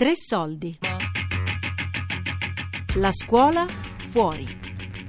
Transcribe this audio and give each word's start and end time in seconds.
Tre 0.00 0.16
soldi. 0.16 0.74
La 2.94 3.12
scuola 3.12 3.66
fuori. 4.08 4.46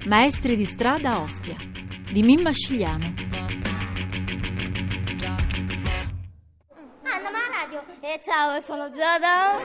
Maestri 0.05 0.57
di 0.57 0.65
strada 0.65 1.11
a 1.11 1.21
Ostia. 1.21 1.55
Di 2.11 2.21
Mimma 2.21 2.51
Scigliano. 2.51 3.05
Anna, 7.03 7.29
ma 7.29 7.39
radio. 7.57 7.85
Eh, 8.01 8.19
ciao, 8.21 8.59
sono 8.59 8.89
Giada. 8.89 9.55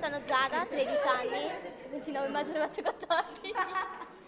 sono 0.00 0.22
Giada, 0.22 0.64
13 0.64 1.08
anni. 1.08 1.52
29 1.90 2.28
maggio 2.28 2.52
faccio 2.52 2.80
14. 2.80 3.52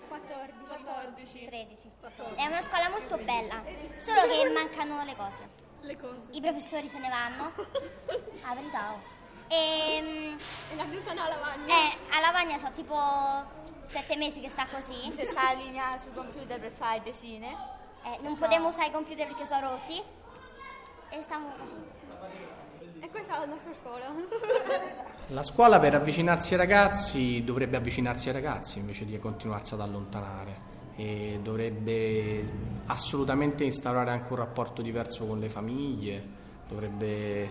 14. 0.07 0.53
14. 0.67 1.47
13. 1.47 1.91
14. 2.01 2.43
È 2.43 2.45
una 2.45 2.61
scuola 2.61 2.91
molto 2.91 3.17
bella, 3.17 3.63
solo 3.97 4.21
che 4.27 4.51
mancano 4.51 5.03
le 5.05 5.17
cose. 5.17 5.68
Le 5.83 5.97
cose. 5.97 6.17
I 6.33 6.41
professori 6.41 6.89
se 6.89 6.99
ne 6.99 7.09
vanno. 7.09 7.53
La 8.43 8.55
verità. 8.55 8.93
oh. 8.93 9.17
E, 9.51 10.37
E 10.73 10.77
la 10.77 10.89
giusta 10.89 11.15
no, 11.15 11.27
lavagna. 11.27 11.67
eh, 11.75 11.97
a 12.11 12.21
Lavagna 12.21 12.59
so 12.59 12.69
tipo 12.75 12.95
7 13.87 14.17
mesi 14.17 14.41
che 14.41 14.49
sta 14.51 14.67
così. 14.71 15.11
C'è 15.15 15.25
sta 15.27 15.53
la 15.55 15.59
linea 15.59 15.97
sul 15.99 16.13
computer 16.13 16.61
per 16.61 16.73
fare 16.73 17.01
desine. 17.03 17.57
Eh, 18.05 18.19
non 18.21 18.37
potevo 18.37 18.69
usare 18.69 18.89
i 18.89 18.93
computer 18.93 19.27
perché 19.27 19.47
sono 19.47 19.71
rotti. 19.71 20.03
E 21.11 21.23
stiamo 21.23 21.51
così. 21.59 21.75
E 23.01 23.09
questa 23.09 23.37
è 23.37 23.39
la 23.39 23.47
nostra 23.47 23.73
scuola. 23.81 24.07
La 25.31 25.43
scuola 25.43 25.79
per 25.79 25.95
avvicinarsi 25.95 26.55
ai 26.55 26.59
ragazzi 26.59 27.45
dovrebbe 27.45 27.77
avvicinarsi 27.77 28.29
ai 28.29 28.35
ragazzi 28.35 28.79
invece 28.79 29.05
di 29.05 29.19
continuarsi 29.19 29.75
ad 29.75 29.83
allontanare 29.83 30.61
e 30.99 31.39
dovrebbe 31.41 32.43
assolutamente 32.87 33.63
instaurare 33.63 34.11
anche 34.11 34.33
un 34.33 34.39
rapporto 34.41 34.83
diverso 34.83 35.25
con 35.27 35.39
le 35.39 35.49
famiglie, 35.49 36.21
dovrebbe, 36.69 37.47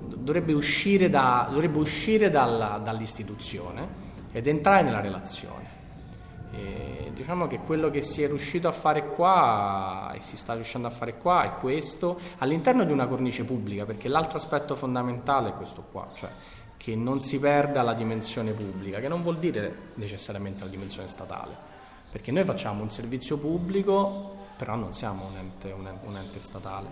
dovrebbe 0.00 0.52
uscire, 0.52 1.08
da- 1.08 1.46
dovrebbe 1.48 1.78
uscire 1.78 2.28
dalla- 2.28 2.80
dall'istituzione 2.82 4.04
ed 4.32 4.48
entrare 4.48 4.82
nella 4.82 5.00
relazione. 5.00 5.74
E 6.50 7.12
diciamo 7.14 7.46
che 7.46 7.60
quello 7.60 7.88
che 7.88 8.02
si 8.02 8.24
è 8.24 8.26
riuscito 8.26 8.66
a 8.66 8.72
fare 8.72 9.10
qua 9.10 10.12
e 10.12 10.20
si 10.20 10.36
sta 10.36 10.54
riuscendo 10.54 10.88
a 10.88 10.90
fare 10.90 11.18
qua 11.18 11.44
è 11.44 11.60
questo 11.60 12.18
all'interno 12.38 12.82
di 12.82 12.90
una 12.90 13.06
cornice 13.06 13.44
pubblica, 13.44 13.84
perché 13.84 14.08
l'altro 14.08 14.38
aspetto 14.38 14.74
fondamentale 14.74 15.50
è 15.50 15.52
questo 15.54 15.84
qua, 15.92 16.10
cioè 16.14 16.30
che 16.76 16.96
non 16.96 17.20
si 17.20 17.38
perda 17.38 17.82
la 17.82 17.94
dimensione 17.94 18.50
pubblica, 18.50 18.98
che 18.98 19.06
non 19.08 19.22
vuol 19.22 19.38
dire 19.38 19.92
necessariamente 19.94 20.64
la 20.64 20.70
dimensione 20.70 21.06
statale, 21.06 21.74
perché 22.16 22.32
noi 22.32 22.44
facciamo 22.44 22.82
un 22.82 22.88
servizio 22.88 23.36
pubblico, 23.36 24.36
però 24.56 24.74
non 24.74 24.94
siamo 24.94 25.26
un 25.26 25.36
ente, 25.36 25.70
un 25.70 25.86
ente- 25.86 26.06
un 26.06 26.16
ente 26.16 26.40
statale. 26.40 26.88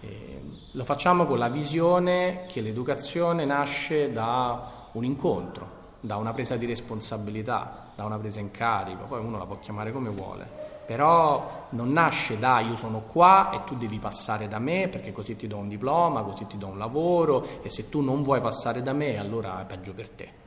E 0.00 0.40
lo 0.70 0.84
facciamo 0.84 1.26
con 1.26 1.36
la 1.36 1.50
visione 1.50 2.46
che 2.48 2.62
l'educazione 2.62 3.44
nasce 3.44 4.10
da 4.10 4.88
un 4.92 5.04
incontro, 5.04 5.68
da 6.00 6.16
una 6.16 6.32
presa 6.32 6.56
di 6.56 6.64
responsabilità, 6.64 7.90
da 7.94 8.06
una 8.06 8.16
presa 8.16 8.40
in 8.40 8.52
carico, 8.52 9.04
poi 9.04 9.20
uno 9.20 9.36
la 9.36 9.44
può 9.44 9.58
chiamare 9.58 9.92
come 9.92 10.08
vuole, 10.08 10.48
però 10.86 11.66
non 11.70 11.92
nasce 11.92 12.38
da 12.38 12.60
io 12.60 12.74
sono 12.74 13.00
qua 13.00 13.50
e 13.50 13.64
tu 13.64 13.76
devi 13.76 13.98
passare 13.98 14.48
da 14.48 14.58
me 14.58 14.88
perché 14.88 15.12
così 15.12 15.36
ti 15.36 15.46
do 15.46 15.58
un 15.58 15.68
diploma, 15.68 16.22
così 16.22 16.46
ti 16.46 16.56
do 16.56 16.68
un 16.68 16.78
lavoro 16.78 17.60
e 17.60 17.68
se 17.68 17.90
tu 17.90 18.00
non 18.00 18.22
vuoi 18.22 18.40
passare 18.40 18.80
da 18.80 18.94
me 18.94 19.18
allora 19.18 19.60
è 19.60 19.66
peggio 19.66 19.92
per 19.92 20.08
te. 20.08 20.43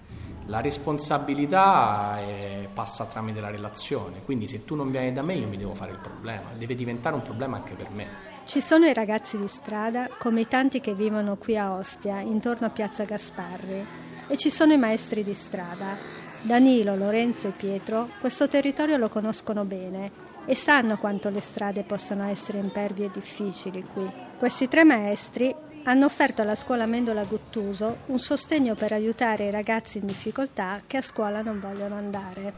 La 0.47 0.61
responsabilità 0.61 2.19
è- 2.19 2.69
passa 2.73 3.05
tramite 3.05 3.41
la 3.41 3.49
relazione, 3.49 4.23
quindi 4.23 4.47
se 4.47 4.63
tu 4.63 4.75
non 4.75 4.91
vieni 4.91 5.11
da 5.11 5.21
me 5.21 5.33
io 5.33 5.47
mi 5.47 5.57
devo 5.57 5.73
fare 5.73 5.91
il 5.91 5.99
problema, 5.99 6.51
deve 6.57 6.73
diventare 6.73 7.15
un 7.15 7.21
problema 7.21 7.57
anche 7.57 7.73
per 7.73 7.89
me. 7.89 8.07
Ci 8.45 8.61
sono 8.61 8.85
i 8.85 8.93
ragazzi 8.93 9.37
di 9.37 9.47
strada, 9.47 10.09
come 10.17 10.41
i 10.41 10.47
tanti 10.47 10.79
che 10.79 10.93
vivono 10.93 11.35
qui 11.35 11.57
a 11.57 11.73
Ostia, 11.73 12.21
intorno 12.21 12.67
a 12.67 12.69
Piazza 12.69 13.03
Gasparri, 13.03 13.85
e 14.27 14.37
ci 14.37 14.49
sono 14.49 14.71
i 14.71 14.77
maestri 14.77 15.21
di 15.21 15.33
strada. 15.33 15.97
Danilo, 16.43 16.95
Lorenzo 16.95 17.47
e 17.47 17.51
Pietro 17.51 18.07
questo 18.21 18.47
territorio 18.47 18.95
lo 18.95 19.09
conoscono 19.09 19.65
bene 19.65 20.11
e 20.45 20.55
sanno 20.55 20.97
quanto 20.97 21.29
le 21.29 21.41
strade 21.41 21.83
possono 21.83 22.23
essere 22.23 22.59
impervie 22.59 23.07
e 23.07 23.11
difficili 23.11 23.83
qui. 23.83 24.09
Questi 24.37 24.69
tre 24.69 24.85
maestri 24.85 25.53
hanno 25.87 26.05
offerto 26.05 26.41
alla 26.41 26.55
scuola 26.55 26.85
Mendola 26.85 27.23
Guttuso 27.23 27.99
un 28.07 28.19
sostegno 28.19 28.75
per 28.75 28.91
aiutare 28.91 29.45
i 29.45 29.51
ragazzi 29.51 29.99
in 29.99 30.05
difficoltà 30.05 30.81
che 30.85 30.97
a 30.97 31.01
scuola 31.01 31.41
non 31.41 31.61
vogliono 31.61 31.95
andare. 31.95 32.53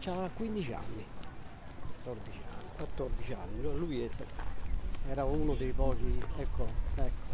C'aveva 0.00 0.28
15 0.34 0.72
anni, 0.72 1.06
14 2.02 2.38
anni, 2.50 2.74
14 2.76 3.32
anni, 3.32 3.78
lui 3.78 4.10
era 5.08 5.24
uno 5.24 5.54
dei 5.54 5.70
pochi, 5.70 6.20
ecco, 6.36 6.66
ecco. 6.96 7.30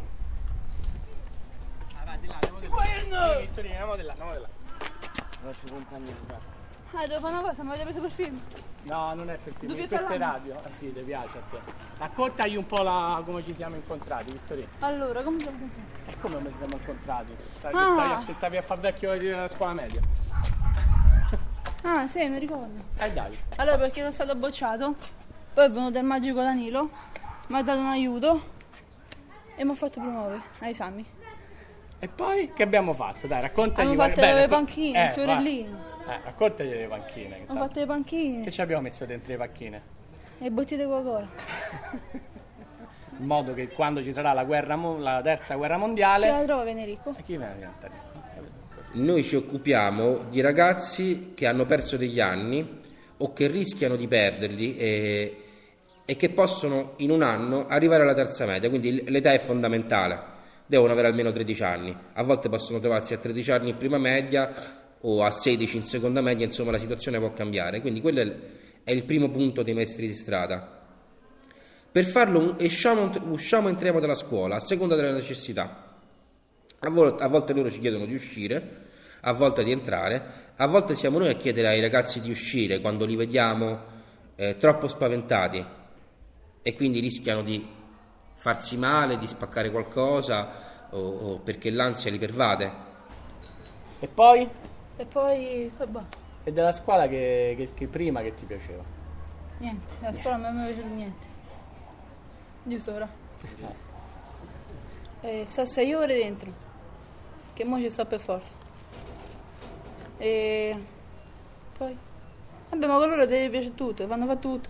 Lascio 5.43 5.73
compagnia 5.73 6.58
Ah, 6.93 7.07
devo 7.07 7.21
fare 7.21 7.35
una 7.39 7.49
cosa, 7.49 7.63
ma 7.63 7.71
avete 7.75 7.85
preso 7.85 7.99
quel 8.01 8.11
film? 8.11 8.41
No, 8.85 9.13
non 9.15 9.29
è 9.31 9.37
per 9.37 9.53
te, 9.55 9.67
Doppietta 9.67 9.97
questo 9.97 10.13
è 10.15 10.19
radio. 10.19 10.55
Ah, 10.57 10.71
sì, 10.77 10.93
ti 10.93 11.01
piace 11.01 11.39
a 11.39 11.41
te. 11.51 11.59
Raccontagli 11.99 12.57
un 12.57 12.67
po' 12.67 12.83
la- 12.83 13.23
come 13.25 13.43
ci 13.45 13.55
siamo 13.55 13.77
incontrati, 13.77 14.33
Vittorino. 14.33 14.69
Allora, 14.81 15.23
come 15.23 15.43
siamo 15.43 15.59
qui? 15.59 15.71
E 16.07 16.15
come 16.19 16.51
ci 16.51 16.57
siamo 16.57 16.77
incontrati? 16.77 17.33
Stavi, 17.59 17.75
Ah. 17.77 18.13
stavi- 18.21 18.33
stavi 18.33 18.57
a 18.57 18.63
far 18.63 18.79
vecchio 18.81 19.19
della 19.19 19.49
scuola 19.49 19.73
media. 19.75 20.01
Ah, 21.83 22.07
sì, 22.09 22.27
mi 22.27 22.39
ricordo. 22.39 22.83
Eh 22.99 23.13
dai. 23.13 23.37
Allora, 23.57 23.79
perché 23.79 24.01
sono 24.01 24.13
stato 24.13 24.35
bocciato, 24.35 24.95
poi 25.55 25.67
è 25.67 25.71
venuto 25.71 25.99
il 25.99 26.05
magico 26.05 26.41
Danilo, 26.43 26.91
mi 27.49 27.59
ha 27.59 27.63
dato 27.63 27.81
un 27.81 27.87
aiuto 27.87 28.43
e 29.57 29.65
mi 29.65 29.71
ha 29.71 29.75
fatto 29.75 30.01
promuovere 30.01 30.41
ai 30.61 30.71
esami. 30.71 31.05
E 32.01 32.09
poi 32.09 32.53
che 32.55 32.63
abbiamo 32.63 32.95
fatto? 32.95 33.27
Dai, 33.27 33.41
raccontagli. 33.43 33.89
Abbiamo 33.91 34.09
fatto 34.09 34.21
le 34.21 34.49
panchine, 34.49 35.03
il 35.05 35.09
eh, 35.11 35.13
fiorellino. 35.13 35.88
Eh, 36.09 36.21
raccontagli 36.25 36.71
le 36.71 36.87
panchine. 36.87 37.37
che 37.37 37.43
Ho 37.43 37.47
tanto- 37.47 37.63
fatto 37.65 37.81
le 37.81 37.87
panchine 37.87 38.45
Che 38.45 38.51
ci 38.51 38.61
abbiamo 38.61 38.83
messo 38.83 39.05
dentro 39.05 39.33
le 39.33 39.39
panchine? 39.39 39.83
e 40.41 40.51
bottiglie 40.51 40.85
di 40.85 40.89
Coca-Cola. 40.91 41.29
In 43.19 43.27
modo 43.27 43.53
che 43.53 43.69
quando 43.69 44.03
ci 44.03 44.13
sarà 44.13 44.33
la, 44.33 44.45
guerra 44.45 44.77
la 44.77 45.21
terza 45.23 45.57
guerra 45.57 45.75
Ce 45.75 45.81
la 45.81 45.87
mondiale. 45.87 46.45
trovo 46.45 46.63
Venerico? 46.63 47.15
E 47.19 47.23
chi 47.25 47.37
viene 47.37 47.51
a 47.51 47.55
diventare 47.55 47.93
ricco? 47.93 48.89
Noi 48.93 49.23
ci 49.25 49.35
occupiamo 49.37 50.25
di 50.31 50.41
ragazzi 50.41 51.33
che 51.35 51.47
hanno 51.47 51.67
perso 51.67 51.97
degli 51.97 52.21
anni 52.21 52.81
o 53.19 53.33
che 53.33 53.49
rischiano 53.49 53.97
di 53.97 54.07
perderli 54.07 54.77
e, 54.77 55.43
e 56.05 56.17
che 56.17 56.31
possono 56.31 56.93
in 56.99 57.11
un 57.11 57.23
anno 57.23 57.67
arrivare 57.67 58.05
alla 58.05 58.15
terza 58.15 58.47
media, 58.47 58.69
quindi 58.69 59.11
l'età 59.11 59.33
è 59.33 59.41
fondamentale, 59.41 60.21
devono 60.65 60.93
avere 60.93 61.09
almeno 61.09 61.33
13 61.33 61.63
anni, 61.65 61.97
a 62.13 62.23
volte 62.23 62.49
possono 62.49 62.79
trovarsi 62.79 63.13
a 63.13 63.19
13 63.19 63.51
anni 63.51 63.71
in 63.71 63.77
prima 63.77 63.99
media 63.99 64.53
o 65.03 65.23
a 65.23 65.31
16 65.31 65.77
in 65.77 65.85
seconda 65.85 66.21
media, 66.21 66.45
insomma 66.45 66.73
la 66.73 66.79
situazione 66.79 67.19
può 67.19 67.33
cambiare, 67.33 67.81
quindi 67.81 68.01
quello 68.01 68.21
è 68.85 68.91
il, 68.93 69.05
primo 69.05 69.31
punto 69.31 69.63
dei 69.63 69.75
maestri 69.75 70.07
di 70.07 70.15
strada. 70.15 70.77
Per 71.91 72.05
farlo 72.05 72.57
usciamo, 72.61 73.11
usciamo 73.31 73.69
entriamo 73.69 74.01
dalla 74.01 74.15
scuola 74.15 74.57
a 74.57 74.61
seconda 74.61 74.95
delle 74.95 75.13
necessità. 75.13 75.85
A 76.81 76.91
volte, 76.91 77.23
a 77.23 77.29
volte 77.29 77.53
loro 77.53 77.71
ci 77.71 77.81
chiedono 77.81 78.07
di 78.07 78.15
uscire, 78.15 78.87
a 79.21 79.33
volte 79.33 79.65
di 79.65 79.73
entrare, 79.73 80.53
a 80.57 80.67
volte 80.67 80.95
siamo 80.95 81.19
noi 81.19 81.29
a 81.29 81.35
chiedere 81.35 81.69
ai 81.69 81.81
ragazzi 81.81 82.21
di 82.21 82.31
uscire 82.31 82.81
quando 82.81 83.05
li 83.05 83.17
vediamo 83.17 83.97
eh, 84.37 84.57
troppo 84.59 84.87
spaventati 84.87 85.65
e 86.63 86.75
quindi 86.75 87.01
rischiano 87.01 87.43
di 87.43 87.67
farsi 88.37 88.77
male, 88.77 89.19
di 89.19 89.27
spaccare 89.27 89.71
qualcosa 89.71 90.89
o, 90.91 90.99
o 90.99 91.39
perché 91.39 91.71
l'ansia 91.71 92.11
li 92.11 92.19
pervade. 92.19 92.87
E 94.01 94.07
poi? 94.07 94.49
E 95.01 95.05
poi, 95.07 95.71
poi 95.77 95.87
boh, 95.87 96.05
E 96.45 96.53
della 96.53 96.73
scuola 96.73 97.07
che, 97.09 97.55
che- 97.57 97.71
che 97.75 97.87
prima 97.87 98.21
che 98.21 98.35
ti 98.35 98.45
piaceva? 98.45 98.83
niente, 99.59 99.87
la 100.01 100.13
scuola 100.13 100.37
non 100.37 100.57
mi 100.57 100.63
è 100.63 100.67
piaciuto 100.73 100.95
niente. 100.95 101.27
Giusto 102.65 102.93
ora? 102.95 103.09
E 105.21 105.45
sta 105.49 105.65
sei 105.67 105.93
ore 105.95 106.15
dentro, 106.17 106.51
che 107.55 107.65
mo 107.65 107.79
ci 107.79 107.91
sto 107.91 108.05
per 108.07 108.21
forza. 108.21 108.51
E 110.19 110.85
poi? 111.77 111.97
Vabbè, 112.71 112.87
ma 112.87 112.97
con 112.99 113.09
loro 113.09 113.27
deve 113.27 113.51
piacere 113.51 113.75
tutto, 113.75 114.07
fanno 114.07 114.27
fare 114.27 114.39
tutto. 114.39 114.69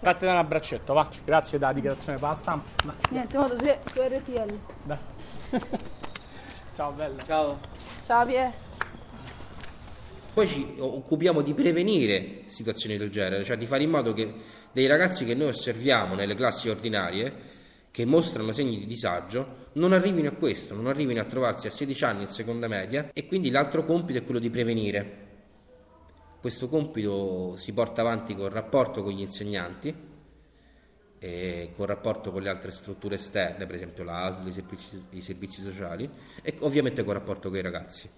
Fatti 0.00 0.24
un 0.24 0.36
abbraccetto, 0.36 0.92
va. 0.94 1.08
Grazie 1.24 1.58
della 1.58 1.72
dichiarazione. 1.72 2.18
Dai. 2.18 2.60
Niente, 3.10 3.36
modo 3.38 3.58
sì, 3.58 3.70
RTL. 3.94 4.58
Dai. 4.84 4.98
Ciao 6.76 6.92
bella. 6.92 7.22
Ciao. 7.22 7.58
Ciao 8.04 8.26
Pier. 8.26 8.52
Poi 10.34 10.46
ci 10.46 10.74
occupiamo 10.78 11.40
di 11.40 11.54
prevenire 11.54 12.42
situazioni 12.44 12.98
del 12.98 13.10
genere, 13.10 13.44
cioè 13.44 13.56
di 13.56 13.64
fare 13.64 13.82
in 13.82 13.88
modo 13.88 14.12
che 14.12 14.30
dei 14.72 14.86
ragazzi 14.86 15.24
che 15.24 15.34
noi 15.34 15.48
osserviamo 15.48 16.14
nelle 16.14 16.34
classi 16.34 16.68
ordinarie, 16.68 17.32
che 17.90 18.04
mostrano 18.04 18.52
segni 18.52 18.78
di 18.78 18.84
disagio, 18.84 19.68
non 19.72 19.94
arrivino 19.94 20.28
a 20.28 20.32
questo, 20.32 20.74
non 20.74 20.86
arrivino 20.86 21.18
a 21.22 21.24
trovarsi 21.24 21.66
a 21.66 21.70
16 21.70 22.04
anni 22.04 22.22
in 22.24 22.28
seconda 22.28 22.68
media 22.68 23.08
e 23.10 23.26
quindi 23.26 23.48
l'altro 23.48 23.86
compito 23.86 24.18
è 24.18 24.24
quello 24.24 24.38
di 24.38 24.50
prevenire. 24.50 25.24
Questo 26.42 26.68
compito 26.68 27.56
si 27.56 27.72
porta 27.72 28.02
avanti 28.02 28.34
col 28.34 28.50
rapporto 28.50 29.02
con 29.02 29.12
gli 29.12 29.22
insegnanti 29.22 30.05
e 31.18 31.72
col 31.74 31.86
rapporto 31.86 32.30
con 32.30 32.42
le 32.42 32.48
altre 32.48 32.70
strutture 32.70 33.14
esterne, 33.14 33.66
per 33.66 33.74
esempio 33.74 34.04
la 34.04 34.24
ASL, 34.24 34.46
i 34.46 34.52
servizi, 34.52 35.04
i 35.10 35.22
servizi 35.22 35.62
sociali 35.62 36.08
e 36.42 36.54
ovviamente 36.60 37.04
col 37.04 37.14
rapporto 37.14 37.48
con 37.48 37.58
i 37.58 37.62
ragazzi. 37.62 38.08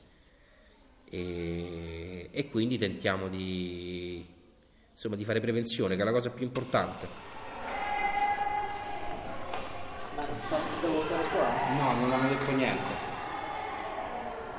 E, 1.11 2.29
e 2.31 2.51
quindi 2.51 2.77
tentiamo 2.77 3.29
di, 3.29 4.27
insomma, 4.93 5.17
di 5.17 5.25
fare 5.25 5.41
prevenzione, 5.41 5.97
che 5.97 6.03
è 6.03 6.05
la 6.05 6.13
cosa 6.13 6.31
più 6.31 6.45
importante. 6.45 7.09
Ma 10.17 10.25
devo 10.81 11.01
stare 11.01 11.23
qua? 11.29 11.49
No, 11.77 12.01
non 12.01 12.13
hanno 12.13 12.29
detto 12.29 12.51
niente. 12.53 13.07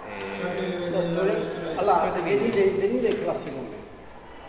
Eh, 0.07 0.89
dottore, 0.89 1.75
allora 1.75 2.11
venite, 2.21 2.71
venite 2.71 3.07
in 3.09 3.21
classe 3.21 3.53
con 3.53 3.67
me. 3.67 3.75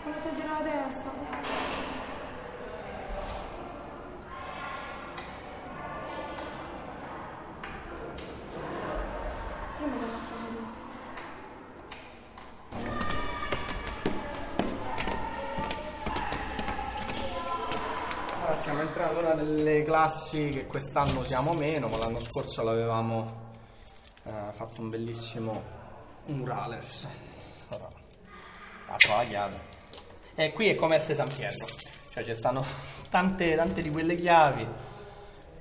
Come 0.03 0.15
sta 0.17 0.33
girando 0.33 0.63
la 0.63 0.83
testa? 0.83 1.70
Entrati 19.01 19.25
ora 19.25 19.33
nelle 19.33 19.83
classi 19.83 20.49
che 20.49 20.67
quest'anno 20.67 21.23
siamo 21.23 21.53
meno, 21.53 21.87
ma 21.87 21.97
l'anno 21.97 22.19
scorso 22.19 22.61
l'avevamo 22.61 23.25
eh, 24.25 24.31
fatto 24.51 24.81
un 24.81 24.89
bellissimo 24.89 25.63
murales. 26.25 27.07
Ora, 27.69 27.87
apro 28.85 29.15
la 29.17 29.23
chiave. 29.23 29.59
E 30.35 30.51
qui 30.51 30.67
è 30.67 30.75
come 30.75 30.97
essere 30.97 31.15
San 31.15 31.33
Pietro, 31.33 31.65
cioè 32.11 32.23
ci 32.23 32.35
stanno 32.35 32.63
tante, 33.09 33.55
tante 33.55 33.81
di 33.81 33.89
quelle 33.89 34.13
chiavi 34.15 34.67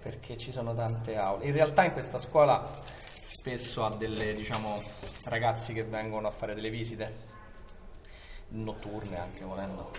perché 0.03 0.37
ci 0.37 0.53
sono 0.53 0.75
tante 0.75 1.17
aule. 1.17 1.47
In 1.47 1.53
realtà 1.53 1.85
in 1.85 1.93
questa 1.93 2.19
scuola 2.19 2.71
spesso 3.15 3.87
ha 3.87 3.95
delle, 3.95 4.35
diciamo, 4.35 4.79
ragazzi 5.25 5.73
che 5.73 5.85
vengono 5.85 6.29
a 6.29 6.31
fare 6.31 6.55
delle 6.55 6.69
visite 6.69 7.29
notturne 8.49 9.19
anche 9.19 9.45
volendo 9.45 9.91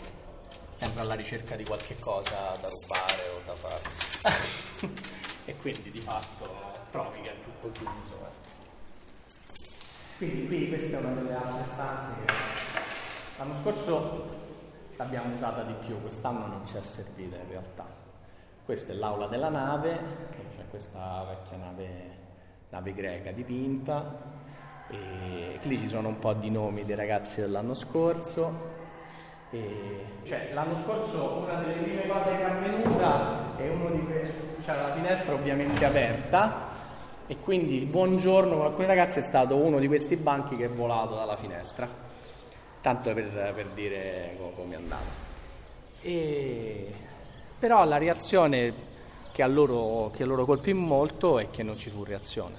sempre 0.81 1.01
alla 1.01 1.13
ricerca 1.13 1.55
di 1.55 1.63
qualche 1.63 1.95
cosa 1.99 2.57
da 2.59 2.67
rubare 2.67 3.29
o 3.35 3.41
da 3.45 3.53
fare 3.53 4.89
e 5.45 5.55
quindi 5.57 5.91
di 5.91 6.01
fatto 6.01 6.49
provi 6.89 7.21
che 7.21 7.29
è 7.29 7.35
tutto 7.39 7.71
chiuso 7.71 8.13
eh. 8.25 9.27
quindi 10.17 10.47
qui 10.47 10.69
questa 10.69 10.97
è 10.97 11.01
una 11.01 11.21
delle 11.21 11.35
altre 11.35 11.63
stanze 11.71 12.25
che 12.25 12.33
l'anno 13.37 13.55
scorso 13.61 14.39
l'abbiamo 14.95 15.35
usata 15.35 15.61
di 15.61 15.73
più 15.85 16.01
quest'anno 16.01 16.47
non 16.47 16.65
ci 16.65 16.77
è 16.77 16.81
servita 16.81 17.35
in 17.35 17.47
realtà 17.47 17.85
questa 18.65 18.91
è 18.91 18.95
l'aula 18.95 19.27
della 19.27 19.49
nave 19.49 19.99
c'è 20.55 20.67
questa 20.67 21.23
vecchia 21.29 21.57
nave 21.57 22.17
nave 22.69 22.93
greca 22.95 23.31
dipinta 23.31 24.39
e 24.89 25.59
lì 25.61 25.79
ci 25.79 25.87
sono 25.87 26.07
un 26.07 26.17
po' 26.17 26.33
di 26.33 26.49
nomi 26.49 26.85
dei 26.85 26.95
ragazzi 26.95 27.39
dell'anno 27.39 27.73
scorso. 27.73 28.80
E, 29.51 30.05
cioè, 30.23 30.51
l'anno 30.53 30.77
scorso 30.83 31.43
una 31.43 31.55
delle 31.61 31.81
prime 31.81 32.07
cose 32.07 32.29
che 32.29 32.39
è 32.39 32.43
avvenuta 32.43 33.57
è 33.57 33.67
uno 33.69 33.89
di 33.89 34.05
que- 34.05 34.55
c'era 34.63 34.87
la 34.87 34.93
finestra 34.93 35.33
ovviamente 35.33 35.83
aperta 35.83 36.69
e 37.27 37.37
quindi 37.37 37.75
il 37.75 37.85
buongiorno 37.85 38.55
con 38.55 38.65
alcuni 38.65 38.87
ragazzi 38.87 39.19
è 39.19 39.21
stato 39.21 39.55
uno 39.55 39.79
di 39.79 39.87
questi 39.87 40.15
banchi 40.15 40.55
che 40.55 40.65
è 40.65 40.69
volato 40.69 41.15
dalla 41.15 41.35
finestra. 41.35 41.87
Tanto 42.81 43.13
per, 43.13 43.51
per 43.53 43.67
dire 43.73 44.35
co- 44.37 44.51
come 44.55 44.73
è 44.73 44.77
andato. 44.77 45.29
E, 46.01 46.93
però 47.59 47.83
la 47.85 47.97
reazione 47.97 48.73
che 49.31 49.43
a, 49.43 49.47
loro, 49.47 50.11
che 50.11 50.25
loro 50.25 50.45
colpì 50.45 50.73
molto 50.73 51.39
è 51.39 51.49
che 51.49 51.63
non 51.63 51.77
ci 51.77 51.89
fu 51.89 52.03
reazione. 52.03 52.55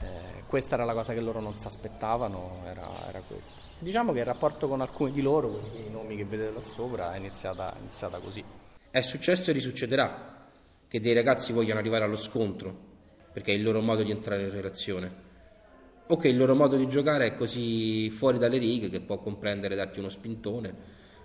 Eh, 0.00 0.42
questa 0.46 0.76
era 0.76 0.84
la 0.84 0.94
cosa 0.94 1.12
che 1.12 1.20
loro 1.20 1.40
non 1.40 1.58
si 1.58 1.66
aspettavano, 1.66 2.62
era, 2.66 2.88
era 3.08 3.20
questa. 3.26 3.71
Diciamo 3.82 4.12
che 4.12 4.20
il 4.20 4.24
rapporto 4.24 4.68
con 4.68 4.80
alcuni 4.80 5.10
di 5.10 5.20
loro, 5.20 5.58
i 5.74 5.90
nomi 5.90 6.14
che 6.16 6.24
vedete 6.24 6.52
là 6.52 6.60
sopra, 6.60 7.14
è 7.14 7.18
iniziata, 7.18 7.74
è 7.74 7.80
iniziata 7.80 8.18
così. 8.18 8.44
È 8.88 9.00
successo 9.00 9.50
e 9.50 9.52
risuccederà 9.52 10.46
che 10.86 11.00
dei 11.00 11.12
ragazzi 11.12 11.52
vogliano 11.52 11.80
arrivare 11.80 12.04
allo 12.04 12.16
scontro, 12.16 12.72
perché 13.32 13.50
è 13.50 13.56
il 13.56 13.64
loro 13.64 13.80
modo 13.80 14.04
di 14.04 14.12
entrare 14.12 14.42
in 14.44 14.52
relazione, 14.52 15.12
o 16.06 16.16
che 16.16 16.28
il 16.28 16.36
loro 16.36 16.54
modo 16.54 16.76
di 16.76 16.86
giocare 16.86 17.26
è 17.26 17.34
così 17.34 18.08
fuori 18.10 18.38
dalle 18.38 18.58
righe 18.58 18.88
che 18.88 19.00
può 19.00 19.18
comprendere 19.18 19.74
darti 19.74 19.98
uno 19.98 20.10
spintone, 20.10 20.74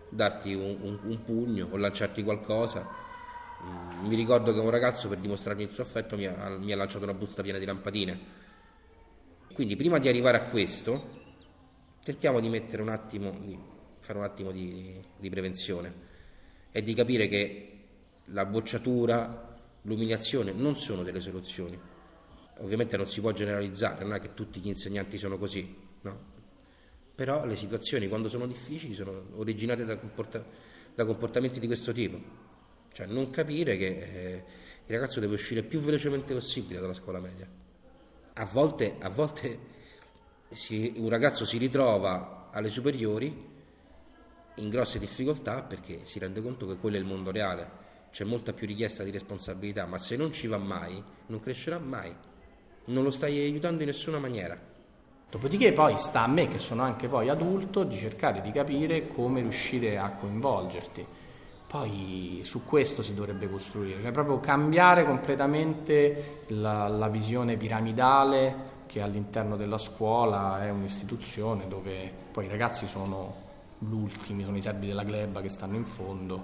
darti 0.10 0.56
un, 0.56 0.78
un, 0.82 1.00
un 1.04 1.24
pugno 1.24 1.68
o 1.70 1.78
lanciarti 1.78 2.24
qualcosa. 2.24 2.88
Mm, 3.66 4.08
Mi 4.08 4.16
ricordo 4.16 4.52
che 4.52 4.60
un 4.60 4.72
ragazzo 4.72 5.08
per 5.08 5.20
dimostrarmi 5.20 5.62
il 5.62 5.70
suo 5.70 5.84
affetto 5.84 6.18
mi 6.18 6.26
ha, 6.26 6.58
mi 6.58 6.72
ha 6.72 6.76
lanciato 6.76 7.04
una 7.04 7.14
busta 7.14 7.44
piena 7.44 7.60
di 7.60 7.66
lampadine. 7.66 8.20
Quindi 9.54 9.76
prima 9.76 10.00
di 10.00 10.08
arrivare 10.08 10.38
a 10.38 10.46
questo, 10.46 11.26
tentiamo 12.08 12.40
di 12.40 12.48
mettere 12.48 12.82
un 12.82 12.88
attimo, 12.88 13.32
di 13.38 13.60
fare 14.00 14.18
un 14.18 14.24
attimo 14.24 14.54
di, 14.54 14.98
di 15.18 15.30
prevenzione 15.30 15.94
e 16.72 16.82
di 16.82 16.94
capire 16.94 17.28
che 17.28 17.72
la 18.28 18.46
bocciatura, 18.46 19.54
l'umiliazione 19.82 20.54
non 20.54 20.78
sono 20.78 21.04
delle 21.04 21.20
soluzioni. 21.20 21.78
Ovviamente 22.60 22.96
non 22.96 23.10
si 23.10 23.20
può 23.20 23.34
generalizzare, 23.34 24.06
non 24.06 24.14
è 24.14 24.22
che 24.22 24.34
tutti 24.34 24.62
gli 24.62 24.68
insegnanti 24.68 25.18
sono 25.18 25.38
così, 25.38 25.76
no? 26.04 26.20
Però 27.14 27.46
le 27.46 27.58
situazioni 27.58 28.08
quando 28.08 28.30
sono 28.30 28.48
difficili 28.48 28.94
sono 28.94 29.24
originate 29.36 29.84
da, 29.84 29.98
comporta- 29.98 30.46
da 30.96 31.06
comportamenti 31.06 31.60
di 31.60 31.68
questo 31.68 31.92
tipo. 31.92 32.18
Cioè 32.94 33.06
non 33.06 33.30
capire 33.32 33.76
che 33.76 33.88
eh, 33.88 34.44
il 34.86 34.96
ragazzo 34.96 35.20
deve 35.20 35.34
uscire 35.34 35.62
più 35.62 35.82
velocemente 35.82 36.34
possibile 36.34 36.80
dalla 36.80 36.94
scuola 36.94 37.20
media. 37.20 37.46
A 38.36 38.46
volte, 38.46 38.96
a 38.98 39.10
volte 39.10 39.76
si, 40.50 40.94
un 40.98 41.10
ragazzo 41.10 41.46
si 41.46 41.58
ritrova 41.58 42.50
alle 42.52 42.70
superiori 42.70 43.56
in 44.56 44.70
grosse 44.70 45.00
difficoltà 45.00 45.62
perché 45.62 46.00
si 46.04 46.20
rende 46.20 46.42
conto 46.42 46.66
che 46.68 46.78
quello 46.78 46.96
è 46.96 47.00
il 47.00 47.06
mondo 47.06 47.32
reale, 47.32 47.86
c'è 48.12 48.24
molta 48.24 48.54
più 48.54 48.66
richiesta 48.66 49.04
di 49.04 49.12
responsabilità, 49.12 49.86
ma 49.86 49.98
se 49.98 50.16
non 50.16 50.32
ci 50.32 50.48
va 50.48 50.58
mai, 50.58 51.04
non 51.28 51.40
crescerà 51.40 51.78
mai, 51.78 52.14
non 52.86 53.04
lo 53.04 53.12
stai 53.12 53.38
aiutando 53.40 53.84
in 53.84 53.90
nessuna 53.90 54.18
maniera. 54.18 54.58
Dopodiché 55.30 55.74
poi 55.74 55.98
sta 55.98 56.24
a 56.24 56.28
me, 56.28 56.48
che 56.48 56.58
sono 56.58 56.84
anche 56.84 57.08
poi 57.08 57.30
adulto, 57.30 57.84
di 57.84 57.98
cercare 57.98 58.42
di 58.42 58.52
capire 58.52 59.08
come 59.08 59.42
riuscire 59.42 59.98
a 59.98 60.12
coinvolgerti. 60.12 61.06
Poi 61.68 62.42
su 62.46 62.64
questo 62.64 63.04
si 63.04 63.14
dovrebbe 63.14 63.50
costruire, 63.50 64.02
cioè 64.02 64.12
proprio 64.12 64.40
cambiare 64.40 65.04
completamente 65.04 66.44
la, 66.48 66.88
la 66.88 67.10
visione 67.10 67.58
piramidale 67.58 68.67
che 68.88 69.02
all'interno 69.02 69.56
della 69.56 69.78
scuola 69.78 70.64
è 70.64 70.72
un'istituzione 70.72 71.68
dove 71.68 72.12
poi 72.32 72.46
i 72.46 72.50
ragazzi 72.50 72.88
sono 72.88 73.46
gli 73.78 73.92
ultimi, 73.92 74.44
sono 74.44 74.58
i 74.58 74.62
servi 74.62 74.88
della 74.88 75.04
gleba 75.04 75.42
che 75.42 75.50
stanno 75.50 75.76
in 75.76 75.86
fondo. 75.86 76.42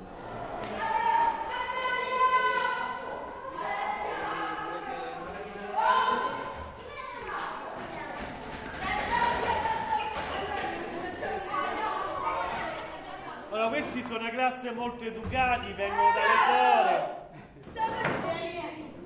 Allora, 13.50 13.69
questi 13.69 14.03
sono 14.03 14.19
una 14.19 14.29
classe 14.29 14.71
molto 14.71 15.03
educati, 15.03 15.73
vengono 15.73 16.09
dalle 16.13 16.38
suore. 16.45 17.21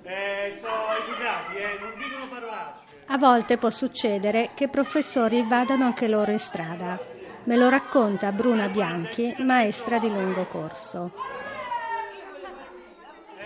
Eh, 0.03 0.57
sono 0.59 0.87
educati, 1.03 1.55
eh, 1.57 1.77
non 1.81 1.93
dicono 1.97 2.27
parolacce. 2.29 2.97
A 3.17 3.19
volte 3.19 3.57
può 3.57 3.71
succedere 3.71 4.51
che 4.53 4.67
professori 4.67 5.41
vadano 5.41 5.85
anche 5.85 6.07
loro 6.07 6.31
in 6.31 6.37
strada. 6.37 6.99
Me 7.45 7.55
lo 7.55 7.67
racconta 7.67 8.31
Bruna 8.31 8.67
Bianchi, 8.67 9.33
maestra 9.39 9.97
di 9.97 10.07
lungo 10.07 10.45
corso. 10.45 11.13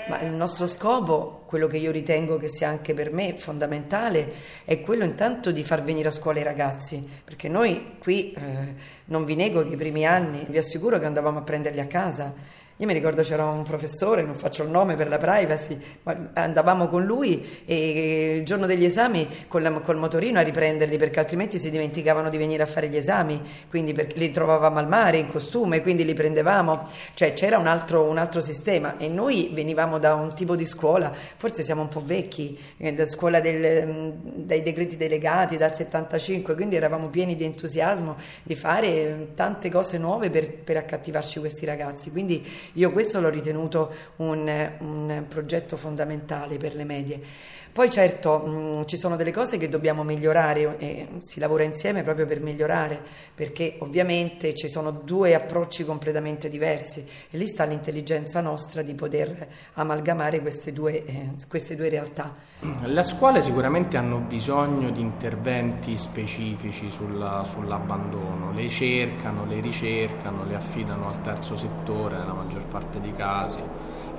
Ma 0.10 0.20
il 0.20 0.32
nostro 0.32 0.68
scopo, 0.68 1.44
quello 1.46 1.68
che 1.68 1.78
io 1.78 1.90
ritengo 1.90 2.36
che 2.36 2.50
sia 2.50 2.68
anche 2.68 2.94
per 2.94 3.14
me 3.14 3.38
fondamentale, 3.38 4.34
è 4.66 4.82
quello 4.82 5.06
intanto 5.06 5.52
di 5.52 5.64
far 5.64 5.84
venire 5.84 6.10
a 6.10 6.12
scuola 6.12 6.42
i 6.42 6.44
ragazzi, 6.44 7.08
perché 7.24 7.48
noi 7.48 7.96
qui 7.98 8.34
eh, 8.34 8.76
non 9.06 9.24
vi 9.24 9.36
nego 9.36 9.64
che 9.64 9.76
i 9.76 9.78
primi 9.78 10.06
anni 10.06 10.46
vi 10.50 10.58
assicuro 10.58 11.00
che 11.00 11.06
andavamo 11.06 11.40
a 11.40 11.44
prenderli 11.44 11.80
a 11.80 11.88
casa. 11.88 12.34
Io 12.82 12.88
mi 12.88 12.94
ricordo 12.94 13.22
c'era 13.22 13.46
un 13.46 13.62
professore, 13.62 14.24
non 14.24 14.34
faccio 14.34 14.64
il 14.64 14.70
nome 14.72 14.96
per 14.96 15.08
la 15.08 15.20
privacy, 15.20 15.78
ma 16.02 16.32
andavamo 16.34 16.88
con 16.88 17.06
lui 17.06 17.62
e 17.64 18.38
il 18.38 18.44
giorno 18.44 18.66
degli 18.66 18.84
esami 18.84 19.28
con 19.48 19.82
col 19.84 19.98
motorino 19.98 20.40
a 20.40 20.42
riprenderli 20.42 20.98
perché 20.98 21.20
altrimenti 21.20 21.60
si 21.60 21.70
dimenticavano 21.70 22.28
di 22.30 22.38
venire 22.38 22.64
a 22.64 22.66
fare 22.66 22.90
gli 22.90 22.98
esami, 22.98 23.40
quindi 23.70 23.94
li 24.16 24.32
trovavamo 24.32 24.80
al 24.80 24.88
mare 24.88 25.20
in 25.20 25.28
costume, 25.28 25.84
quindi 25.84 26.04
li 26.04 26.16
prendevamo, 26.16 26.88
cioè 27.14 27.34
c'era 27.34 27.60
un 27.60 27.68
altro, 27.68 28.10
un 28.10 28.18
altro 28.18 28.42
sistema. 28.42 28.98
E 28.98 29.08
noi 29.08 29.52
venivamo 29.54 30.00
da 30.00 30.16
un 30.16 30.34
tipo 30.34 30.56
di 30.56 30.66
scuola, 30.66 31.14
forse 31.14 31.62
siamo 31.62 31.84
un 31.84 31.88
po' 31.88 32.02
vecchi, 32.04 32.58
eh, 32.78 32.94
da 32.94 33.06
scuola 33.06 33.40
del, 33.40 34.12
dai 34.24 34.64
decreti 34.64 34.98
delegati 34.98 35.56
dal 35.56 35.76
75, 35.76 36.56
quindi 36.56 36.78
eravamo 36.78 37.10
pieni 37.10 37.36
di 37.36 37.44
entusiasmo 37.44 38.16
di 38.42 38.56
fare 38.56 39.34
tante 39.36 39.70
cose 39.70 40.00
nuove 40.00 40.32
per, 40.32 40.52
per 40.52 40.78
accattivarci 40.78 41.40
questi 41.40 41.68
ragazzi, 41.68 42.10
quindi 42.10 42.44
io 42.74 42.92
questo 42.92 43.20
l'ho 43.20 43.30
ritenuto 43.30 43.94
un, 44.18 44.72
un 44.80 45.26
progetto 45.28 45.78
fondamentale 45.78 46.58
per 46.58 46.76
le 46.76 46.84
medie. 46.84 47.22
Poi 47.74 47.90
certo 47.90 48.40
mh, 48.40 48.86
ci 48.86 48.98
sono 48.98 49.16
delle 49.16 49.32
cose 49.32 49.58
che 49.58 49.70
dobbiamo 49.70 50.04
migliorare 50.04 50.78
e 50.78 51.08
si 51.20 51.40
lavora 51.40 51.64
insieme 51.64 52.04
proprio 52.04 52.26
per 52.26 52.42
migliorare, 52.42 53.02
perché 53.34 53.78
ovviamente 53.80 54.54
ci 54.54 54.68
sono 54.68 54.92
due 54.92 55.34
approcci 55.36 55.86
completamente 55.86 56.50
diversi 56.50 57.06
e 57.30 57.38
lì 57.38 57.46
sta 57.48 57.64
l'intelligenza 57.64 58.42
nostra 58.42 58.82
di 58.82 58.94
poter 58.94 59.48
amalgamare 59.76 60.42
queste 60.42 60.74
due, 60.74 61.06
eh, 61.06 61.30
queste 61.48 61.76
due 61.76 61.88
realtà. 61.88 62.36
Le 62.84 63.04
scuole 63.04 63.42
sicuramente 63.42 63.96
hanno 63.96 64.18
bisogno 64.18 64.92
di 64.92 65.00
interventi 65.00 65.96
specifici 65.98 66.92
sulla, 66.92 67.46
sull'abbandono, 67.48 68.52
le 68.52 68.68
cercano, 68.68 69.46
le 69.46 69.62
ricercano, 69.62 70.44
le 70.44 70.56
affidano 70.56 71.08
al 71.08 71.22
terzo 71.22 71.56
settore 71.56 72.18
nella 72.18 72.34
maggior 72.34 72.64
parte 72.64 73.00
dei 73.00 73.14
casi 73.14 73.60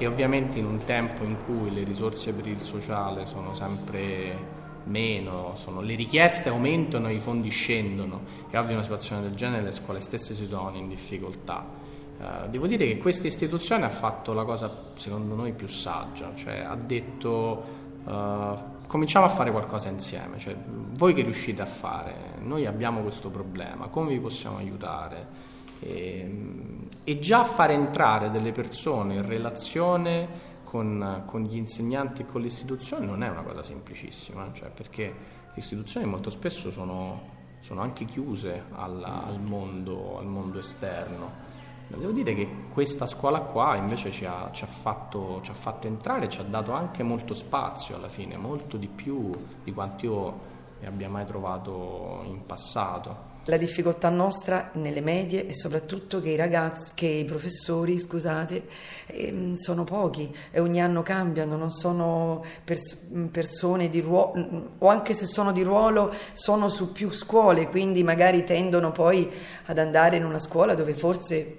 e 0.03 0.07
ovviamente 0.07 0.59
in 0.59 0.65
un 0.65 0.79
tempo 0.85 1.23
in 1.23 1.37
cui 1.45 1.73
le 1.73 1.85
risorse 1.85 2.33
per 2.33 2.49
il 2.49 2.61
sociale 2.63 3.27
sono 3.27 3.55
sempre 3.55 4.61
meno, 4.85 5.53
sono, 5.55 5.81
le 5.81 5.95
richieste 5.95 6.49
aumentano 6.49 7.07
e 7.07 7.15
i 7.15 7.21
fondi 7.21 7.51
scendono, 7.51 8.23
è 8.51 8.59
ovvio 8.59 8.73
una 8.73 8.83
situazione 8.83 9.23
del 9.23 9.35
genere 9.35 9.63
le 9.63 9.71
scuole 9.71 10.01
stesse 10.01 10.35
si 10.35 10.49
trovano 10.49 10.77
in 10.77 10.89
difficoltà. 10.89 11.65
Uh, 12.19 12.49
devo 12.49 12.67
dire 12.67 12.85
che 12.87 12.99
questa 12.99 13.29
istituzione 13.29 13.85
ha 13.85 13.91
fatto 13.91 14.33
la 14.33 14.45
cosa 14.45 14.91
secondo 14.95 15.37
noi 15.37 15.53
più 15.53 15.69
saggia, 15.69 16.33
cioè 16.35 16.59
ha 16.59 16.75
detto 16.75 17.65
uh, 18.05 18.57
cominciamo 18.89 19.27
a 19.27 19.29
fare 19.29 19.53
qualcosa 19.53 19.89
insieme, 19.89 20.39
cioè, 20.39 20.57
voi 20.95 21.15
che 21.15 21.23
riuscite 21.23 21.63
a 21.63 21.67
fare, 21.67 22.39
noi 22.41 22.67
abbiamo 22.67 23.03
questo 23.03 23.31
problema, 23.31 23.87
come 23.87 24.11
vi 24.11 24.19
possiamo 24.19 24.57
aiutare? 24.57 25.51
E, 25.83 26.21
ehm, 26.21 26.89
e 27.05 27.19
già 27.19 27.43
fare 27.43 27.75
entrare 27.75 28.31
delle 28.31 28.53
persone 28.53 29.15
in 29.15 29.27
relazione 29.27 30.51
con, 30.65 31.25
con, 31.27 31.43
gli 31.43 31.57
insegnanti 31.57 32.23
e 32.23 32.27
con 32.27 32.41
le 32.41 32.47
istituzioni 32.47 33.07
non 33.07 33.23
è 33.23 33.29
una 33.29 33.43
cosa 33.43 33.63
semplicissima, 33.63 34.51
cioè 34.53 34.71
perché 34.71 35.03
le 35.03 35.59
istituzioni 35.59 36.07
molto 36.07 36.31
spesso 36.31 36.71
sono, 36.71 37.21
sono 37.61 37.83
anche 37.83 38.05
chiuse 38.05 38.65
al, 38.71 39.03
al, 39.03 39.41
mondo, 39.41 40.19
al, 40.19 40.27
mondo, 40.27 40.59
esterno. 40.59 41.51
Devo 41.89 42.13
dire 42.13 42.35
che 42.35 42.49
questa 42.73 43.05
scuola 43.05 43.41
qua 43.41 43.77
invece 43.77 44.13
ci 44.13 44.25
ha, 44.25 44.49
ci, 44.53 44.65
ha 44.65 44.69
fatto, 44.69 45.41
ci 45.43 45.51
ha 45.51 45.55
fatto 45.55 45.89
entrare, 45.89 46.31
ci 46.31 46.41
ha 46.41 46.45
dato 46.45 46.73
anche 46.73 47.03
molto 47.03 47.35
spazio 47.35 47.97
alla 47.97 48.09
fine, 48.09 48.39
molto 48.39 48.79
di 48.79 48.87
più 48.87 49.31
di 49.63 49.73
quanto 49.75 50.07
io 50.07 50.41
abbia 50.87 51.11
mai 51.11 51.27
trovato 51.27 52.23
in 52.25 52.47
passato. 52.47 53.32
La 53.47 53.57
difficoltà 53.57 54.09
nostra 54.09 54.71
nelle 54.75 55.01
medie 55.01 55.47
è 55.47 55.53
soprattutto 55.53 56.21
che 56.21 56.31
i 56.31 56.37
ragazzi, 56.37 56.93
che 56.95 57.07
i 57.07 57.25
professori, 57.25 57.99
scusate, 57.99 58.63
ehm, 59.07 59.55
sono 59.55 59.83
pochi 59.83 60.33
e 60.53 60.61
ogni 60.61 60.81
anno 60.81 61.03
cambiano, 61.03 61.57
non 61.57 61.71
sono 61.73 62.45
pers- 62.63 62.99
persone 63.33 63.89
di 63.89 64.01
ruolo, 64.01 64.71
o 64.79 64.87
anche 64.87 65.13
se 65.13 65.27
sono 65.27 65.51
di 65.51 65.63
ruolo, 65.63 66.15
sono 66.33 66.69
su 66.69 66.93
più 66.93 67.11
scuole, 67.11 67.69
quindi 67.69 68.05
magari 68.05 68.45
tendono 68.45 68.93
poi 68.93 69.29
ad 69.65 69.79
andare 69.79 70.19
in 70.19 70.25
una 70.25 70.39
scuola 70.39 70.75
dove 70.75 70.95
forse 70.95 71.57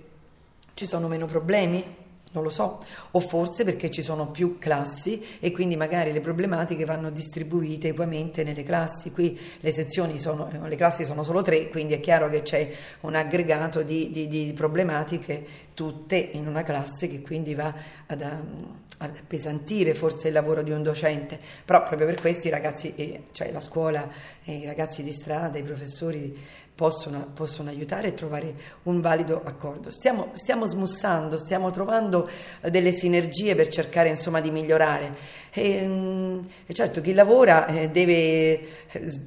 ci 0.75 0.85
sono 0.85 1.09
meno 1.09 1.25
problemi 1.25 2.02
non 2.33 2.43
lo 2.43 2.49
so, 2.49 2.79
o 3.11 3.19
forse 3.19 3.63
perché 3.63 3.89
ci 3.89 4.01
sono 4.01 4.27
più 4.27 4.57
classi 4.59 5.23
e 5.39 5.51
quindi 5.51 5.75
magari 5.75 6.11
le 6.11 6.19
problematiche 6.19 6.83
vanno 6.85 7.09
distribuite 7.09 7.89
equamente 7.89 8.43
nelle 8.43 8.63
classi. 8.63 9.11
Qui 9.11 9.39
le 9.59 9.71
sezioni 9.71 10.19
sono, 10.19 10.49
eh, 10.51 10.67
le 10.67 10.75
classi 10.75 11.05
sono 11.05 11.23
solo 11.23 11.41
tre, 11.41 11.69
quindi 11.69 11.93
è 11.93 11.99
chiaro 11.99 12.29
che 12.29 12.41
c'è 12.41 12.71
un 13.01 13.15
aggregato 13.15 13.83
di, 13.83 14.09
di, 14.09 14.27
di 14.27 14.51
problematiche 14.53 15.71
tutte 15.73 16.15
in 16.15 16.47
una 16.47 16.63
classe 16.63 17.07
che 17.07 17.21
quindi 17.21 17.55
va 17.55 17.73
ad, 18.05 18.21
um, 18.21 18.81
ad 18.97 19.15
appesantire 19.17 19.93
forse 19.93 20.27
il 20.27 20.33
lavoro 20.33 20.61
di 20.61 20.71
un 20.71 20.83
docente, 20.83 21.39
però 21.65 21.83
proprio 21.83 22.07
per 22.07 22.19
questo 22.19 22.47
i 22.47 22.51
ragazzi, 22.51 22.93
eh, 22.95 23.23
cioè 23.31 23.51
la 23.51 23.59
scuola, 23.59 24.07
i 24.45 24.65
ragazzi 24.65 25.03
di 25.03 25.11
strada, 25.11 25.57
i 25.57 25.63
professori 25.63 26.37
possono, 26.75 27.29
possono, 27.33 27.69
aiutare 27.69 28.07
e 28.09 28.13
trovare 28.13 28.55
un 28.83 28.99
valido 28.99 29.41
accordo. 29.43 29.91
Stiamo, 29.91 30.29
stiamo, 30.33 30.65
smussando, 30.65 31.37
stiamo 31.37 31.69
trovando 31.69 32.27
delle 32.61 32.91
sinergie 32.91 33.53
per 33.55 33.67
cercare 33.67 34.09
insomma, 34.09 34.41
di 34.41 34.49
migliorare. 34.49 35.15
E, 35.51 35.85
mm, 35.85 36.39
e 36.65 36.73
certo, 36.73 36.99
chi 37.01 37.13
lavora 37.13 37.67
eh, 37.67 37.89
deve, 37.89 38.59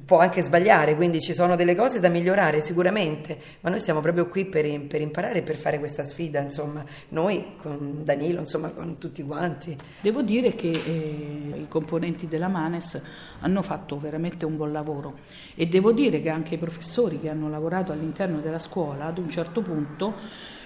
può 0.05 0.19
anche 0.19 0.41
sbagliare, 0.41 0.95
quindi 0.95 1.21
ci 1.21 1.33
sono 1.33 1.55
delle 1.55 1.75
cose 1.75 1.99
da 1.99 2.09
migliorare 2.09 2.61
sicuramente, 2.61 3.37
ma 3.61 3.69
noi 3.69 3.79
stiamo 3.79 4.01
proprio 4.01 4.27
qui 4.27 4.45
per, 4.45 4.81
per 4.81 4.99
imparare 4.99 5.39
e 5.39 5.43
per 5.43 5.55
fare 5.55 5.79
questa 5.79 6.03
sfida, 6.03 6.36
insomma, 6.41 6.83
noi 7.09 7.55
con 7.61 8.03
Danilo, 8.03 8.41
insomma, 8.41 8.69
con 8.69 8.97
tutti 8.97 9.23
quanti. 9.23 9.75
Devo 10.01 10.21
dire 10.21 10.55
che 10.55 10.69
eh, 10.69 11.59
i 11.61 11.67
componenti 11.67 12.27
della 12.27 12.47
Manes 12.47 13.01
hanno 13.41 13.61
fatto 13.61 13.97
veramente 13.97 14.45
un 14.45 14.55
buon 14.55 14.71
lavoro 14.71 15.19
e 15.55 15.67
devo 15.67 15.91
dire 15.91 16.21
che 16.21 16.29
anche 16.29 16.55
i 16.55 16.57
professori 16.57 17.19
che 17.19 17.29
hanno 17.29 17.49
lavorato 17.49 17.91
all'interno 17.91 18.39
della 18.39 18.59
scuola 18.59 19.05
ad 19.05 19.17
un 19.17 19.29
certo 19.29 19.61
punto 19.61 20.15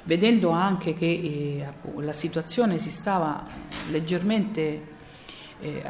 vedendo 0.03 0.49
anche 0.49 0.93
che 0.93 1.05
eh, 1.05 1.65
la 2.01 2.13
situazione 2.13 2.79
si 2.79 2.89
stava 2.89 3.45
leggermente 3.91 4.99
eh, 5.61 5.83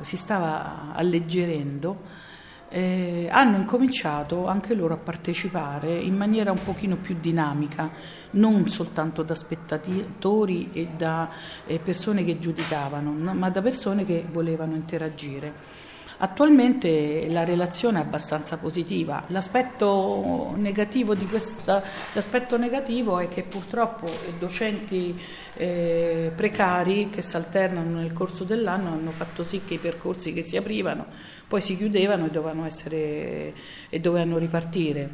si 0.00 0.16
stava 0.16 0.92
alleggerendo 0.94 2.30
eh, 2.72 3.28
hanno 3.30 3.58
incominciato 3.58 4.46
anche 4.46 4.74
loro 4.74 4.94
a 4.94 4.96
partecipare 4.96 5.92
in 5.92 6.16
maniera 6.16 6.52
un 6.52 6.64
pochino 6.64 6.96
più 6.96 7.16
dinamica, 7.20 7.90
non 8.30 8.66
soltanto 8.70 9.22
da 9.22 9.34
spettatori 9.34 10.70
e 10.72 10.88
da 10.96 11.28
eh, 11.66 11.78
persone 11.78 12.24
che 12.24 12.38
giudicavano, 12.38 13.12
no, 13.14 13.34
ma 13.34 13.50
da 13.50 13.60
persone 13.60 14.06
che 14.06 14.24
volevano 14.30 14.74
interagire. 14.74 15.52
Attualmente 16.24 17.26
la 17.28 17.42
relazione 17.42 17.98
è 17.98 18.02
abbastanza 18.02 18.56
positiva. 18.56 19.24
L'aspetto 19.26 20.52
negativo, 20.54 21.16
questa, 21.28 21.82
l'aspetto 22.12 22.56
negativo 22.56 23.18
è 23.18 23.26
che 23.26 23.42
purtroppo 23.42 24.06
i 24.06 24.38
docenti 24.38 25.20
eh, 25.56 26.30
precari 26.32 27.10
che 27.10 27.22
si 27.22 27.34
alternano 27.34 27.98
nel 27.98 28.12
corso 28.12 28.44
dell'anno 28.44 28.90
hanno 28.90 29.10
fatto 29.10 29.42
sì 29.42 29.62
che 29.64 29.74
i 29.74 29.78
percorsi 29.78 30.32
che 30.32 30.42
si 30.42 30.56
aprivano 30.56 31.06
poi 31.48 31.60
si 31.60 31.76
chiudevano 31.76 32.26
e 32.26 32.30
dovevano, 32.30 32.66
essere, 32.66 33.52
e 33.88 33.98
dovevano 33.98 34.38
ripartire. 34.38 35.10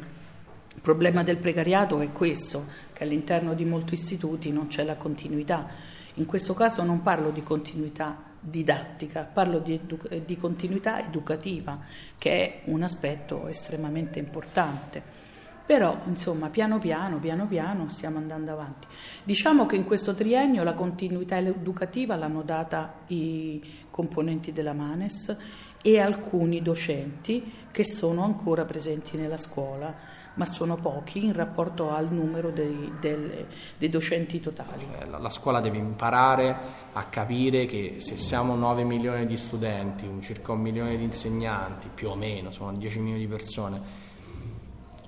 Il 0.75 0.81
problema 0.81 1.23
del 1.23 1.37
precariato 1.37 1.99
è 2.01 2.11
questo, 2.11 2.67
che 2.93 3.03
all'interno 3.03 3.55
di 3.55 3.65
molti 3.65 3.95
istituti 3.95 4.51
non 4.51 4.67
c'è 4.67 4.83
la 4.83 4.95
continuità. 4.95 5.67
In 6.13 6.25
questo 6.25 6.53
caso 6.53 6.83
non 6.83 7.01
parlo 7.01 7.31
di 7.31 7.41
continuità 7.41 8.28
didattica, 8.39 9.29
parlo 9.31 9.59
di, 9.59 9.73
edu- 9.73 10.23
di 10.23 10.37
continuità 10.37 11.05
educativa, 11.05 11.79
che 12.17 12.31
è 12.31 12.61
un 12.65 12.83
aspetto 12.83 13.47
estremamente 13.47 14.19
importante. 14.19 15.17
Però, 15.65 16.01
insomma, 16.05 16.49
piano 16.49 16.79
piano, 16.79 17.19
piano 17.19 17.45
piano 17.45 17.89
stiamo 17.89 18.17
andando 18.17 18.51
avanti. 18.51 18.87
Diciamo 19.23 19.67
che 19.67 19.75
in 19.75 19.85
questo 19.85 20.15
triennio 20.15 20.63
la 20.63 20.73
continuità 20.73 21.37
educativa 21.37 22.15
l'hanno 22.15 22.41
data 22.41 23.01
i 23.07 23.85
componenti 23.91 24.51
della 24.51 24.73
Manes 24.73 25.37
e 25.81 25.99
alcuni 25.99 26.61
docenti 26.61 27.53
che 27.71 27.83
sono 27.83 28.23
ancora 28.23 28.65
presenti 28.65 29.15
nella 29.15 29.37
scuola 29.37 30.08
ma 30.39 30.45
sono 30.45 30.77
pochi 30.77 31.25
in 31.25 31.33
rapporto 31.33 31.91
al 31.91 32.09
numero 32.13 32.49
dei, 32.49 32.93
dei, 33.01 33.45
dei 33.77 33.89
docenti 33.89 34.39
totali. 34.39 34.87
Cioè, 34.89 35.05
la, 35.05 35.17
la, 35.17 35.29
scuola 35.29 35.59
deve 35.59 35.77
imparare 35.77 36.57
a 36.93 37.03
capire 37.07 37.65
che 37.65 37.95
se 37.97 38.17
siamo 38.17 38.55
9 38.55 38.85
milioni 38.85 39.25
di 39.25 39.35
studenti, 39.35 40.07
un 40.07 40.21
circa 40.21 40.53
un 40.53 40.61
milione 40.61 40.95
di 40.95 41.03
insegnanti, 41.03 41.89
più 41.93 42.07
o 42.07 42.15
meno, 42.15 42.51
sono 42.51 42.71
10 42.71 42.99
milioni 42.99 43.19
di 43.19 43.27
persone, 43.27 43.81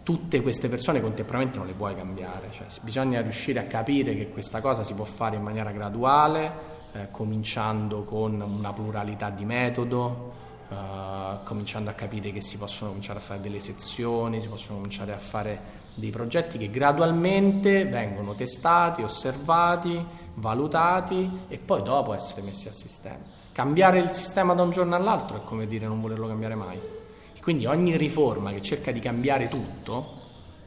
tutte 0.04 0.42
queste 0.42 0.68
persone 0.68 1.00
contemporaneamente 1.00 1.60
non 1.60 1.68
le 1.70 1.76
puoi 1.76 1.96
cambiare, 1.96 2.50
cioè, 2.52 2.68
bisogna 2.82 3.22
riuscire 3.22 3.60
a 3.60 3.64
capire 3.64 4.14
che 4.14 4.28
questa 4.32 4.60
cosa 4.60 4.84
si 4.84 4.94
può 4.94 5.06
fare 5.06 5.38
in 5.38 5.44
maniera 5.44 5.72
graduale, 5.72 6.52
eh, 6.92 7.08
cominciando 7.10 8.04
con 8.04 8.42
una 8.42 8.74
pluralità 8.74 9.30
di 9.30 9.46
metodo, 9.46 10.40
Uh, 10.72 11.44
cominciando 11.44 11.90
a 11.90 11.94
capire 11.94 12.32
che 12.32 12.42
si 12.42 12.58
possono 12.58 12.92
cominciare 12.92 13.20
a 13.20 13.22
fare 13.22 13.42
delle 13.42 13.60
sezioni, 13.60 14.42
si 14.42 14.48
possono 14.48 14.78
cominciare 14.78 15.12
a 15.12 15.18
fare 15.18 15.80
dei 15.96 16.12
progetti 16.12 16.58
che 16.58 16.70
gradualmente 16.70 17.84
vengono 17.84 18.36
testati, 18.36 19.01
osservati, 19.01 20.01
valutati 20.36 21.42
e 21.50 21.58
poi 21.58 21.84
dopo 21.84 22.13
essere 22.13 22.42
messi 22.42 22.70
a 22.70 22.72
sistema. 22.72 23.20
Cambiare 23.51 24.00
il 24.00 24.12
sistema 24.12 24.54
da 24.54 24.62
un 24.63 24.72
giorno 24.72 24.96
all'altro 24.96 25.36
è 25.36 25.44
come 25.44 25.68
dire 25.68 25.88
non 25.88 26.00
volerlo 26.00 26.28
cambiare 26.28 26.56
mai. 26.56 26.78
E 26.78 27.42
quindi 27.42 27.66
ogni 27.66 27.98
riforma 27.98 28.54
che 28.54 28.62
cerca 28.62 28.94
di 28.94 29.01
cambiare 29.01 29.50
tutto 29.50 30.20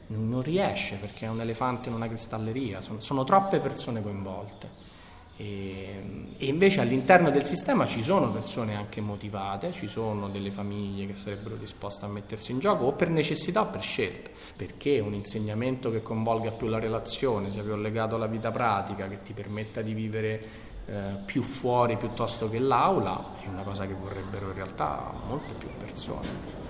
non 0.07 0.43
riesce 0.43 0.97
perché 0.97 1.25
è 1.25 1.29
un 1.29 1.41
elefante 1.41 1.89
in 1.89 1.95
una 1.95 2.07
cristalleria, 2.07 2.81
sono, 2.81 2.99
sono 2.99 3.23
troppe 3.23 3.59
persone 3.59 4.03
coinvolte. 4.03 4.93
E, 5.37 6.01
e, 6.37 6.45
invece 6.45 6.79
all'interno 6.79 7.29
del 7.29 7.43
sistema 7.43 7.85
ci 7.85 8.01
sono 8.01 8.31
persone 8.31 8.75
anche 8.75 9.01
motivate, 9.01 9.73
ci 9.73 9.87
sono 9.87 10.29
delle 10.29 10.49
famiglie 10.49 11.07
che 11.07 11.15
sarebbero 11.15 11.55
disposte 11.55 12.05
a 12.05 12.07
mettersi 12.07 12.53
in 12.53 12.59
gioco 12.59 12.85
o 12.85 12.93
per 12.93 13.09
necessità 13.09 13.61
o 13.61 13.65
per 13.65 13.81
scelta, 13.81 14.29
perché 14.55 14.99
un 14.99 15.13
insegnamento 15.13 15.91
che 15.91 16.01
coinvolga 16.01 16.51
più 16.51 16.67
la 16.67 16.79
relazione, 16.79 17.51
sia 17.51 17.63
più 17.63 17.75
legato 17.75 18.15
alla 18.15 18.27
vita 18.27 18.49
pratica, 18.49 19.09
che 19.09 19.23
ti 19.23 19.33
permetta 19.33 19.81
di 19.81 19.93
vivere 19.93 20.43
eh, 20.85 21.17
più 21.25 21.41
fuori 21.41 21.97
piuttosto 21.97 22.49
che 22.49 22.59
l'aula, 22.59 23.33
è 23.43 23.47
una 23.47 23.63
cosa 23.63 23.85
che 23.85 23.93
vorrebbero 23.93 24.47
in 24.47 24.53
realtà 24.53 25.11
molte 25.27 25.53
più 25.57 25.67
persone. 25.77 26.63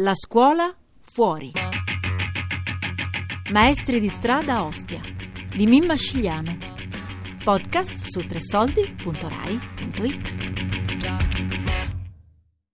La 0.00 0.14
scuola 0.14 0.72
fuori. 1.00 1.50
Maestri 3.50 3.98
di 3.98 4.08
strada 4.08 4.62
Ostia 4.62 5.00
di 5.52 5.66
Mimma 5.66 5.96
Scigliano. 5.96 6.56
Podcast 7.42 8.08
su 8.08 8.24
tresoldi.rai.it. 8.24 10.77